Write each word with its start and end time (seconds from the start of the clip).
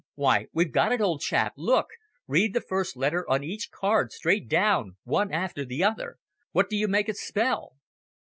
Why, 0.15 0.47
we've 0.51 0.71
got 0.71 0.91
it, 0.91 0.99
old 0.99 1.21
chap! 1.21 1.53
Look! 1.55 1.85
Read 2.27 2.55
the 2.55 2.59
first 2.61 2.97
letter 2.97 3.23
on 3.29 3.43
each 3.43 3.69
card 3.69 4.11
straight 4.11 4.49
down, 4.49 4.97
one 5.03 5.31
after 5.31 5.63
the 5.63 5.83
other? 5.83 6.17
What 6.53 6.71
do 6.71 6.75
you 6.75 6.87
make 6.87 7.07
it 7.07 7.17
spell?" 7.17 7.73